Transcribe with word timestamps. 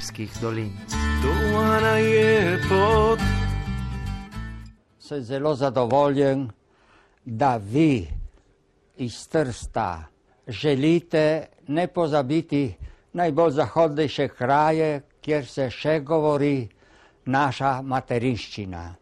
Štajerskih 0.00 0.32
dolin. 0.40 0.72
Dovana 1.22 1.96
je 2.00 2.58
pot. 2.68 3.20
Sem 4.98 5.22
zelo 5.22 5.54
zadovoljen, 5.54 6.48
da 7.24 7.56
vi 7.56 8.08
iz 8.96 9.28
Trsta 9.28 10.04
želite 10.48 11.46
ne 11.66 11.86
pozabiti 11.86 12.74
najbolj 13.12 13.50
zahodnejše 13.50 14.28
kraje, 14.28 15.02
kjer 15.20 15.46
se 15.46 15.68
še 15.70 16.00
govori 16.00 16.68
naša 17.24 17.82
materinščina. 17.82 18.94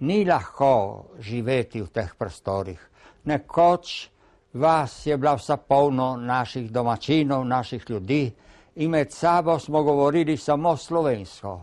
Ni 0.00 0.24
lahko 0.24 1.04
živeti 1.20 1.82
v 1.82 1.94
teh 1.94 2.10
prostorih. 2.18 2.80
Nekoč 3.24 4.08
vas 4.52 5.06
je 5.06 5.16
bila 5.16 5.38
vsa 5.38 5.56
polno 5.56 6.16
naših 6.16 6.72
domačinov, 6.72 7.46
naših 7.46 7.86
ljudi 7.88 8.32
in 8.74 8.90
med 8.90 9.12
sabo 9.12 9.58
smo 9.58 9.82
govorili 9.82 10.36
samo 10.36 10.76
slovensko. 10.76 11.60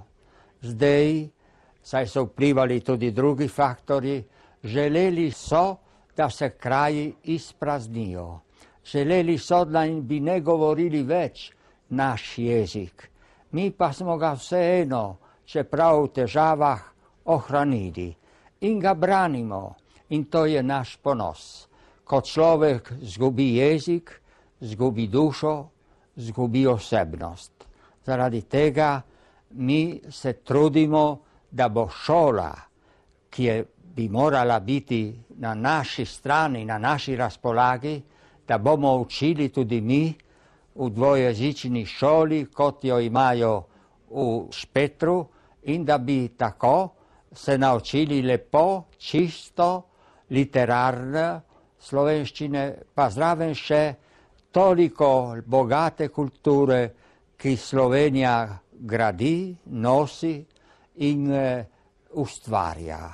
Zdaj, 0.61 1.27
saj 1.83 2.07
so 2.07 2.23
vplivali 2.23 2.79
tudi 2.79 3.11
drugi 3.11 3.47
faktori, 3.47 4.23
želeli 4.63 5.31
so, 5.31 5.75
da 6.17 6.29
se 6.29 6.49
kraji 6.49 7.13
izpraznijo. 7.23 8.39
Želeli 8.85 9.37
so, 9.37 9.65
da 9.65 9.85
bi 10.01 10.19
ne 10.19 10.39
govorili 10.39 11.03
več 11.03 11.51
naš 11.89 12.37
jezik. 12.37 13.09
Mi 13.51 13.71
pa 13.71 13.93
smo 13.93 14.17
ga 14.17 14.33
vseeno, 14.33 15.17
čeprav 15.45 16.03
v 16.03 16.07
težavah, 16.07 16.81
ohranili 17.25 18.15
in 18.61 18.79
ga 18.79 18.93
branimo. 18.93 19.75
In 20.09 20.25
to 20.25 20.45
je 20.45 20.63
naš 20.63 20.95
ponos. 21.03 21.67
Ko 22.03 22.21
človek 22.21 22.93
zgubi 23.01 23.55
jezik, 23.55 24.11
zgubi 24.59 25.07
dušo, 25.07 25.67
zgubi 26.17 26.67
osebnost. 26.67 27.51
Zaradi 28.05 28.41
tega 28.41 29.01
mi 29.51 30.01
se 30.09 30.33
trudimo, 30.33 31.19
da 31.51 31.69
bo 31.69 31.87
šola, 31.89 32.51
ki 33.29 33.43
je 33.43 33.65
bi 33.97 34.09
morala 34.09 34.59
biti 34.59 35.15
na 35.37 35.53
naši 35.55 36.05
strani, 36.05 36.65
na 36.65 36.77
naši 36.77 37.15
razpolagi, 37.15 38.01
da 38.47 38.57
bomo 38.57 38.97
učili 38.97 39.49
tudi 39.49 39.81
mi 39.81 40.13
v 40.75 40.89
dvojezični 40.89 41.85
šoli, 41.85 42.45
kot 42.45 42.83
jo 42.83 42.99
imajo 42.99 43.63
v 44.09 44.51
Špetru, 44.51 45.25
in 45.63 45.85
da 45.85 45.97
bi 45.97 46.29
tako 46.37 46.89
se 47.31 47.57
naučili 47.57 48.21
lepo, 48.21 48.83
čisto, 48.97 49.83
literarne 50.29 51.41
slovenščine, 51.79 52.75
pa 52.93 53.09
zraven 53.09 53.55
še 53.55 53.81
toliko 54.51 55.37
bogate 55.45 56.07
kulture, 56.07 56.93
ki 57.37 57.55
Slovenija 57.57 58.57
gradi, 58.71 59.55
nosi 59.65 60.45
in 60.95 61.29
uh, 61.29 61.65
ustvarja. 62.11 63.13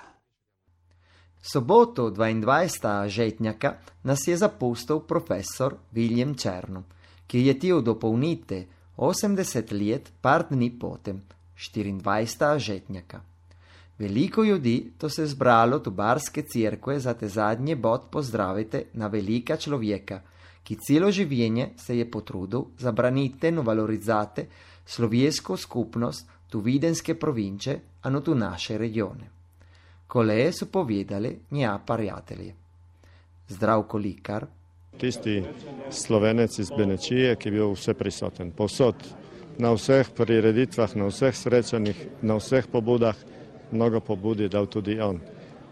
Soboto 1.41 2.09
22. 2.09 3.07
žetnjaka 3.07 3.73
nas 4.03 4.27
je 4.27 4.37
zapustil 4.37 4.99
profesor 4.99 5.75
William 5.93 6.37
Černo, 6.39 6.83
ki 7.27 7.45
je 7.47 7.59
til 7.59 7.81
dopolnite 7.81 8.65
80 8.97 9.71
let 9.75 10.11
par 10.21 10.45
dni 10.49 10.69
potem, 10.79 11.21
24. 11.57 12.57
žetnjaka. 12.59 13.21
Veliko 13.99 14.43
ljudi 14.43 14.93
to 14.97 15.09
se 15.09 15.25
zbralo 15.27 15.79
tu 15.79 15.91
barske 15.91 16.41
cerkve 16.41 16.99
za 16.99 17.13
te 17.13 17.27
zadnje 17.27 17.75
bod 17.75 18.01
pozdravite 18.11 18.85
na 18.93 19.07
velika 19.07 19.57
človeka, 19.57 20.21
ki 20.63 20.77
celo 20.79 21.11
življenje 21.11 21.73
se 21.77 21.97
je 21.97 22.05
potrudil 22.09 22.69
zabraniti 22.79 23.47
in 23.47 23.59
valorizati 23.59 24.45
slovensko 24.85 25.57
skupnost 25.57 26.29
tu 26.49 26.59
videnske 26.59 27.15
province, 27.15 27.79
a 28.01 28.09
no 28.09 28.21
tu 28.21 28.35
naše 28.35 28.77
regione. 28.77 29.29
Koleje 30.07 30.51
so 30.53 30.65
povedali 30.65 31.39
nja 31.51 31.79
prijatelji. 31.85 32.53
Zdravko 33.47 33.97
Likar. 33.97 34.45
Tisti 34.97 35.43
slovenec 35.89 36.59
iz 36.59 36.69
Benečije, 36.77 37.35
ki 37.35 37.47
je 37.47 37.51
bil 37.51 37.71
vse 37.73 37.93
prisoten, 37.97 38.51
povsod, 38.51 38.95
na 39.57 39.71
vseh 39.73 40.09
prireditvah, 40.13 40.95
na 40.95 41.09
vseh 41.09 41.35
srečanjih, 41.35 41.97
na 42.21 42.37
vseh 42.37 42.67
pobudah, 42.69 43.17
mnogo 43.71 43.99
pobudi 43.99 44.49
dal 44.49 44.69
tudi 44.69 44.99
on. 45.01 45.19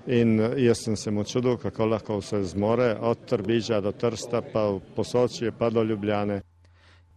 In 0.08 0.40
jaz 0.58 0.80
sem 0.82 0.96
se 0.96 1.12
mu 1.12 1.24
čudil, 1.24 1.58
kako 1.62 1.86
lahko 1.86 2.18
vse 2.18 2.44
zmore, 2.44 2.96
od 3.00 3.26
Trbiža 3.26 3.82
do 3.82 3.92
Trsta, 3.92 4.42
pa 4.42 4.66
v 4.72 4.80
Posočje, 4.96 5.52
pa 5.52 5.70
do 5.70 5.84
Ljubljane. 5.84 6.42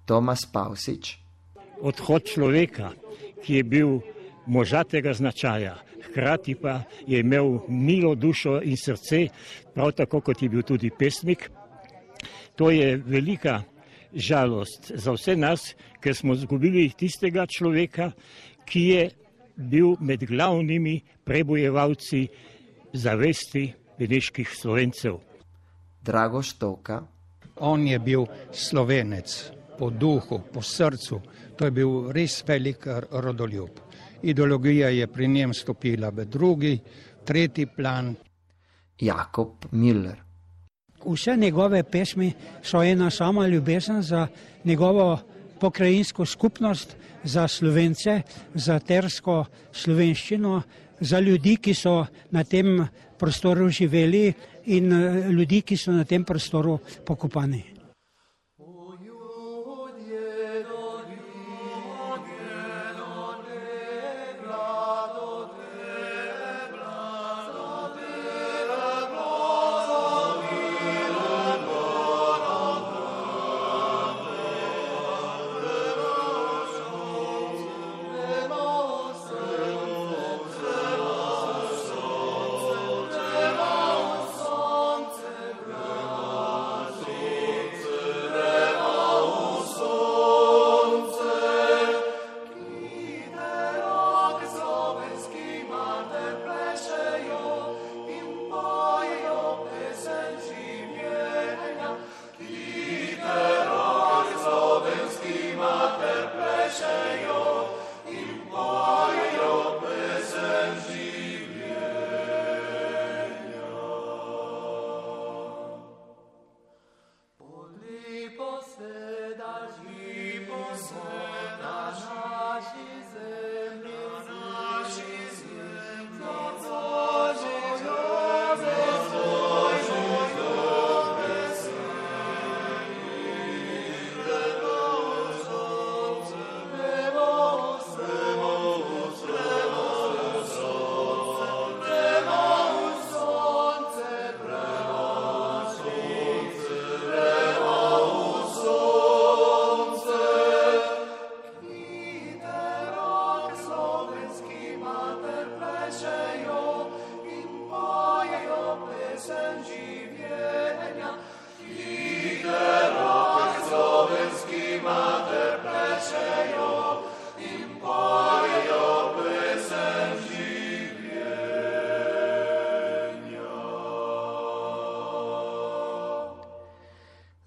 Tomas 0.05 0.45
Pavsič. 0.53 1.17
Odhod 1.81 2.29
človeka, 2.29 2.93
ki 3.41 3.55
je 3.55 3.65
bil 3.65 4.01
možatega 4.47 5.15
značaja, 5.17 5.79
hkrati 6.11 6.55
pa 6.55 6.83
je 7.07 7.21
imel 7.21 7.65
milo 7.69 8.15
dušo 8.15 8.61
in 8.63 8.77
srce, 8.77 9.29
prav 9.75 9.93
tako 9.93 10.21
kot 10.21 10.43
je 10.43 10.49
bil 10.49 10.63
tudi 10.63 10.91
pesnik. 10.91 11.51
To 12.57 12.71
je 12.71 12.97
velika 12.97 13.63
žalost 14.13 14.93
za 14.95 15.13
vse 15.13 15.37
nas, 15.37 15.75
ker 16.01 16.15
smo 16.15 16.35
izgubili 16.35 16.91
tistega 16.93 17.47
človeka, 17.47 18.13
ki 18.69 18.81
je 18.81 19.11
bil 19.57 19.97
med 20.01 20.25
glavnimi 20.29 21.01
prebojevalci 21.25 22.29
zavesti 22.95 23.67
beneških 23.99 24.49
slovencev. 24.49 25.19
Drago 26.03 26.43
Štoka. 26.43 27.03
On 27.57 27.87
je 27.87 27.99
bil 27.99 28.25
slovenec 28.51 29.51
po 29.79 29.91
duhu, 29.91 30.41
po 30.53 30.63
srcu, 30.63 31.21
to 31.59 31.65
je 31.65 31.71
bil 31.71 32.11
res 32.15 32.43
velik 32.47 32.87
rodoljub 33.11 33.85
ideologija 34.25 34.89
je 34.89 35.07
pri 35.07 35.29
njem 35.29 35.55
stopila 35.55 36.09
v 36.09 36.25
drugi, 36.25 36.79
tretji 37.25 37.67
plan. 37.67 38.15
Jakob 39.01 39.65
Miller. 39.71 40.21
Vse 41.05 41.37
njegove 41.37 41.83
pesmi 41.83 42.33
so 42.63 42.83
ena 42.83 43.11
sama 43.11 43.47
ljubezen 43.47 44.03
za 44.03 44.27
njegovo 44.65 45.19
pokrajinsko 45.61 46.27
skupnost, 46.27 46.97
za 47.25 47.49
slovence, 47.49 48.23
za 48.55 48.79
tersko 48.79 49.45
slovenščino, 49.73 50.63
za 51.01 51.21
ljudi, 51.21 51.57
ki 51.57 51.75
so 51.75 52.05
na 52.31 52.45
tem 52.45 52.85
prostoru 53.19 53.69
živeli 53.69 54.33
in 54.77 54.93
eh, 54.93 55.31
ljudi, 55.33 55.63
ki 55.63 55.77
so 55.77 55.93
na 55.93 56.05
tem 56.05 56.25
prostoru 56.25 56.79
pokopani. 57.05 57.74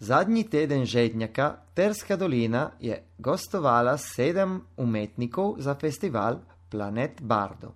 Zadnji 0.07 0.43
teden 0.43 0.85
žetnjaka 0.85 1.55
Terska 1.73 2.15
dolina 2.15 2.71
je 2.79 3.03
gostovala 3.17 3.97
sedem 3.97 4.61
umetnikov 4.77 5.55
za 5.59 5.75
festival 5.75 6.37
Planet 6.69 7.21
Bardo, 7.21 7.73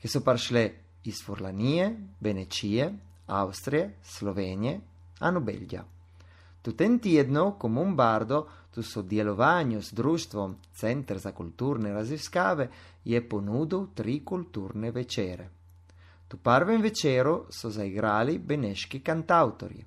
ki 0.00 0.08
so 0.08 0.22
prišli 0.24 0.62
iz 1.04 1.20
Furlanije, 1.26 1.90
Benečije, 2.20 2.88
Avstrije, 3.26 3.98
Slovenije 4.02 4.80
in 5.28 5.44
Belgija. 5.44 5.84
Tu 6.62 6.72
ten 6.72 6.98
tednu 6.98 7.58
Komun 7.58 7.96
Bardo, 7.96 8.46
tu 8.74 8.82
sodelovanju 8.82 9.82
s 9.82 9.92
društvom 9.92 10.56
Center 10.74 11.18
za 11.18 11.32
kulturne 11.32 11.92
raziskave, 11.92 12.68
je 13.04 13.28
ponudil 13.28 13.86
tri 13.94 14.24
kulturne 14.24 14.90
večere. 14.90 15.48
Tu 16.28 16.36
prvem 16.36 16.82
večeru 16.82 17.44
so 17.50 17.70
zaigrali 17.70 18.38
beneški 18.38 19.00
kantautorji. 19.00 19.84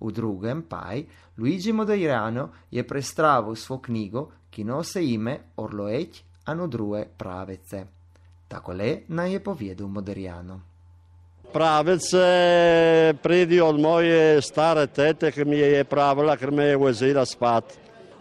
V 0.00 0.12
drugem 0.12 0.62
paj 0.68 1.04
Luigi 1.38 1.72
Modajrano 1.72 2.50
je 2.70 2.84
prestravil 2.84 3.56
svojo 3.56 3.80
knjigo, 3.88 4.22
ki 4.50 4.64
nosi 4.64 5.02
ime 5.12 5.38
Orloeť 5.56 6.22
a 6.46 6.54
no 6.54 6.66
druge 6.66 7.06
pravece. 7.16 7.86
Takole 8.48 9.08
naj 9.08 9.32
je 9.32 9.40
povedal 9.40 9.88
Modajrano. 9.88 10.60
Pravice 11.52 13.14
pridijo 13.22 13.68
od 13.68 13.80
moje 13.80 14.42
stare 14.42 14.86
tete, 14.86 15.30
ki 15.32 15.44
mi 15.44 15.56
je 15.56 15.84
pravila, 15.84 16.36
ker 16.36 16.50
me 16.50 16.64
je 16.64 16.76
vozila 16.76 17.24
spat. 17.24 17.72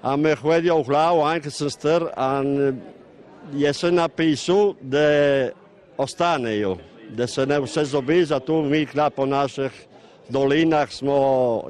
A 0.02 0.16
me 0.16 0.36
hodijo 0.36 0.78
v 0.80 0.88
glavo, 0.88 1.26
anke 1.26 1.52
sem 1.52 1.70
star, 1.70 2.06
in 2.16 2.80
je 3.54 3.74
se 3.74 3.92
napisal, 3.92 4.76
da 4.82 5.50
ostanejo, 5.98 6.78
da 7.10 7.28
se 7.28 7.46
ne 7.46 7.60
vse 7.60 7.86
zobi, 7.86 8.26
zato 8.26 8.62
mi 8.62 8.86
kla 8.86 9.10
po 9.10 9.26
naših 9.26 9.72
dolinah 10.30 10.92
smo, 10.92 11.18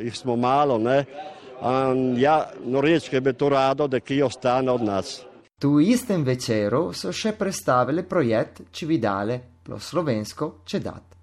jih 0.01 0.17
smo 0.17 0.35
malo, 0.35 0.77
ne. 0.77 1.05
In 1.65 2.19
ja, 2.19 2.51
norečke 2.65 3.21
bi 3.21 3.33
to 3.33 3.49
rado, 3.49 3.87
da 3.87 3.99
ki 3.99 4.21
ostane 4.21 4.71
od 4.71 4.83
nas. 4.83 5.21
Tu 5.59 5.79
istem 5.79 6.23
večeru 6.23 6.89
so 6.93 7.13
še 7.15 7.31
predstavili 7.39 8.03
projekt 8.03 8.61
Čividale, 8.71 9.39
plo 9.63 9.79
slovensko 9.79 10.55
Čedat. 10.65 11.15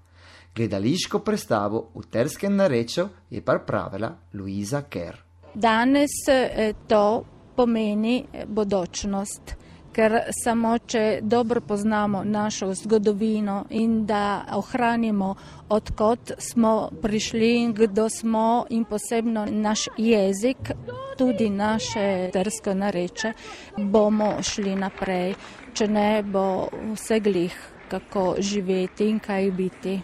Gledališko 0.55 1.19
predstavo 1.19 1.91
v 1.95 2.07
terskem 2.11 2.57
narečju 2.57 3.09
je 3.31 3.41
pripravila 3.41 4.13
Luiza 4.35 4.83
Kerr. 4.89 5.17
Danes 5.55 6.17
eh, 6.29 6.73
to 6.89 7.25
pomeni 7.57 8.25
bodočnost, 8.47 9.55
ker 9.93 10.19
samo 10.43 10.77
če 10.79 11.21
dobro 11.23 11.61
poznamo 11.61 12.23
našo 12.25 12.73
zgodovino 12.75 13.65
in 13.71 14.07
da 14.07 14.45
ohranimo, 14.53 15.35
odkot 15.69 16.33
smo 16.39 16.91
prišli 17.03 17.51
in 17.63 17.75
kdo 17.75 18.09
smo 18.09 18.67
in 18.71 18.85
posebno 18.85 19.47
naš 19.51 19.89
jezik, 19.97 20.73
tudi 21.19 21.51
naše 21.51 22.31
tersko 22.33 22.75
nareče, 22.75 23.33
bomo 23.77 24.35
šli 24.43 24.77
naprej, 24.77 25.35
če 25.75 25.89
ne 25.89 26.23
bo 26.23 26.69
vse 26.95 27.21
glih, 27.21 27.59
kako 27.89 28.35
živeti 28.39 29.11
in 29.11 29.21
kaj 29.21 29.51
biti. 29.51 30.01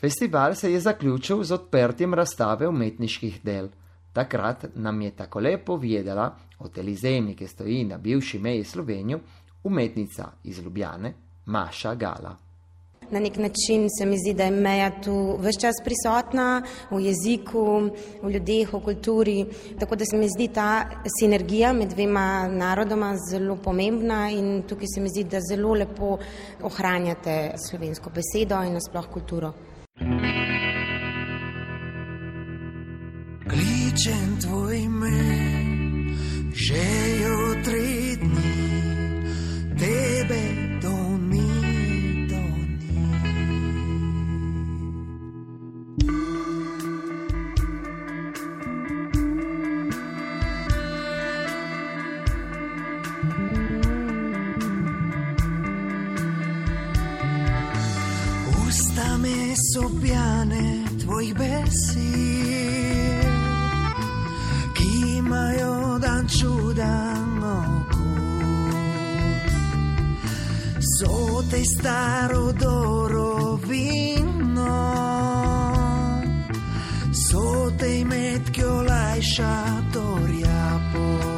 Festival 0.00 0.54
se 0.54 0.72
je 0.72 0.80
zaključil 0.80 1.42
z 1.42 1.54
odprtjem 1.54 2.14
razstave 2.14 2.68
umetniških 2.68 3.40
del. 3.44 3.68
Takrat 4.14 4.64
nam 4.74 5.02
je 5.02 5.10
tako 5.10 5.40
lepo 5.40 5.64
povedala 5.64 6.28
o 6.58 6.68
telizemi, 6.68 7.34
ki 7.34 7.46
stoji 7.46 7.84
na 7.84 7.98
bivši 7.98 8.38
meji 8.38 8.64
Slovenijo, 8.64 9.18
umetnica 9.64 10.30
iz 10.44 10.58
Ljubljane 10.58 11.12
Maša 11.46 11.94
Gala. 11.94 12.36
Na 13.10 13.20
nek 13.20 13.36
način 13.36 13.88
se 13.98 14.06
mi 14.06 14.16
zdi, 14.18 14.34
da 14.34 14.44
je 14.44 14.50
meja 14.50 14.90
tu 15.02 15.36
vse 15.40 15.60
čas 15.60 15.74
prisotna 15.84 16.62
v 16.90 17.00
jeziku, 17.00 17.90
v 18.22 18.30
ljudeh, 18.30 18.72
v 18.72 18.80
kulturi. 18.80 19.44
Tako 19.80 19.96
da 19.96 20.04
se 20.04 20.16
mi 20.16 20.28
zdi 20.28 20.48
ta 20.48 20.84
sinergija 21.18 21.72
med 21.72 21.88
dvema 21.88 22.48
narodoma 22.48 23.12
zelo 23.30 23.56
pomembna 23.56 24.30
in 24.30 24.62
tukaj 24.62 24.94
se 24.94 25.00
mi 25.00 25.08
zdi, 25.08 25.24
da 25.24 25.42
zelo 25.50 25.74
lepo 25.74 26.16
ohranjate 26.62 27.54
slovensko 27.68 28.10
besedo 28.10 28.62
in 28.62 28.78
nasploh 28.78 29.10
kulturo. 29.12 29.52
Kličem 33.94 34.42
tvoj 34.42 34.74
ime, 34.90 35.22
že 36.50 36.82
jutri 37.22 38.18
dni, 38.18 38.58
tebe 39.78 40.42
to 40.82 40.98
ni, 41.30 41.46
to 42.26 42.42
ni. 42.74 43.06
Usta 58.58 59.18
me 59.22 59.54
so 59.54 59.86
pjane 60.02 60.82
tvojih 60.98 61.34
besed, 61.38 63.33
ki 65.34 65.40
imajo 65.40 65.98
dan 65.98 66.28
čudan 66.28 67.42
okus. 67.42 68.74
So 70.98 71.42
te 71.50 71.64
staro 71.64 72.52
doro 72.52 73.56
vino, 73.56 74.76
so 77.12 77.70
te 77.78 78.04
med, 78.04 78.50
ki 78.52 78.64
olajša 78.64 79.54
torja 79.92 80.80
pot. 80.92 81.33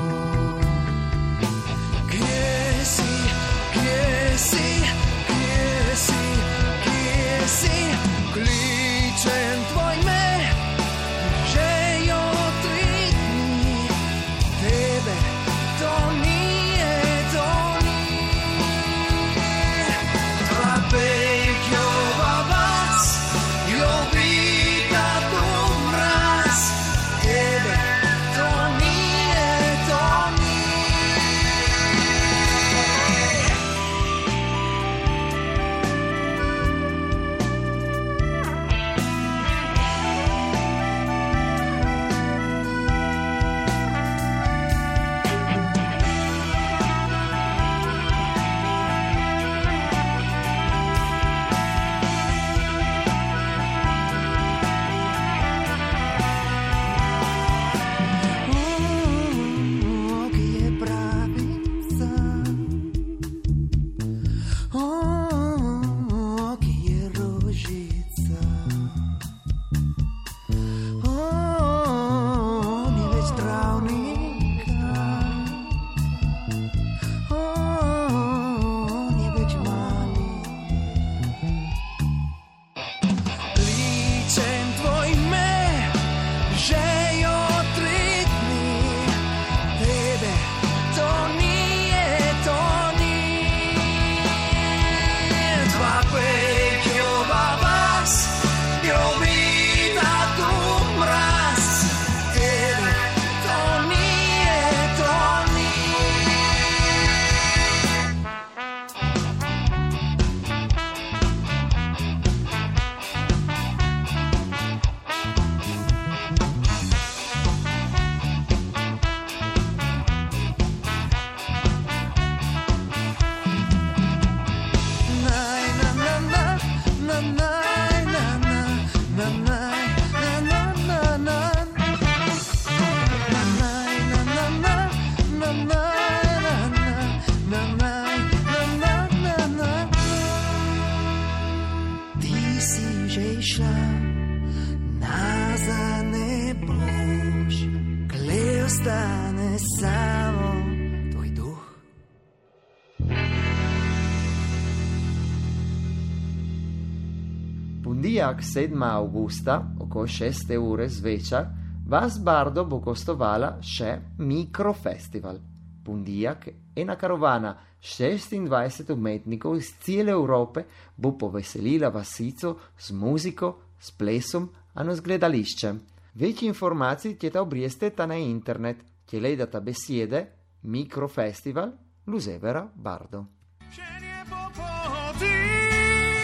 Pundijak 157.87 158.43
7. 158.43 158.83
augusta, 158.83 159.75
oko 159.81 160.07
6. 160.07 160.57
ure 160.59 160.89
zvečer, 160.89 161.45
vas 161.89 162.19
Bardo 162.19 162.65
bo 162.65 162.81
gostovala 162.83 163.61
še 163.63 163.93
Mikrofestival. 164.19 165.37
Pundijak, 165.85 166.49
ena 166.75 166.97
karovana 166.99 167.53
26 167.81 168.91
umetnikov 168.91 169.55
iz 169.61 169.69
cele 169.79 170.11
Evrope, 170.11 170.65
bo 170.97 171.13
poveselila 171.15 171.93
vasico 171.95 172.57
z 172.77 172.91
muziko, 172.91 173.53
s 173.79 173.95
plesom, 173.95 174.49
a 174.75 174.83
no 174.83 174.91
z 174.91 175.07
gledališčem. 175.07 175.79
Več 176.19 176.43
informacij 176.43 177.15
ćete 177.23 177.39
obrijesteta 177.41 178.07
na 178.07 178.19
internet, 178.19 178.83
kje 179.07 179.21
lejdata 179.21 179.61
besjede 179.61 180.25
Mikrofestival 180.63 181.71
Luzevera 182.07 182.67
Bardo. 182.75 183.25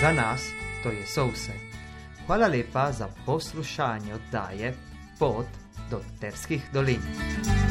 Za 0.02 0.10
nas 0.10 0.50
to 0.82 0.90
je 0.90 1.02
vse. 1.02 1.52
Hvala 2.26 2.46
lepa 2.46 2.92
za 2.92 3.08
poslušanje 3.26 4.14
oddaje 4.14 4.74
Pot 5.18 5.46
do 5.90 6.00
Terskih 6.20 6.62
dolin. 6.72 7.61